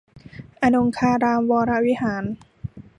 [0.63, 2.23] อนงคารามวรวิหาร